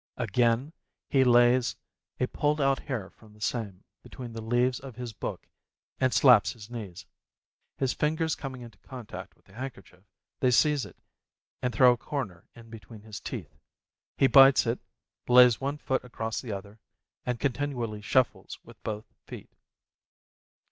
Again, 0.17 0.73
he 1.09 1.23
lays 1.23 1.75
a 2.19 2.25
pulled 2.25 2.59
out 2.59 2.79
hair 2.79 3.11
from 3.11 3.33
the 3.35 3.39
same 3.39 3.83
between 4.01 4.33
the 4.33 4.41
leaves 4.41 4.79
of 4.79 4.95
his 4.95 5.13
book, 5.13 5.47
and 5.99 6.11
slaps 6.11 6.53
his 6.53 6.71
knees. 6.71 7.05
His 7.77 7.93
fingers 7.93 8.33
coming 8.33 8.61
into 8.63 8.79
contact 8.79 9.35
with 9.35 9.45
the 9.45 9.53
handkerchief, 9.53 10.01
they 10.39 10.49
seize 10.49 10.87
it, 10.87 10.97
and 11.61 11.71
throw 11.71 11.91
a 11.93 11.97
corner 11.97 12.45
in 12.55 12.71
between 12.71 13.03
his 13.03 13.19
teeth; 13.19 13.55
he 14.17 14.25
bites 14.25 14.65
it, 14.65 14.79
lays 15.27 15.61
one 15.61 15.77
foot 15.77 16.03
across 16.03 16.41
the 16.41 16.51
other, 16.51 16.79
and 17.23 17.39
continually 17.39 18.01
shuffles 18.01 18.57
with 18.63 18.81
both 18.81 19.05
feet. 19.27 19.51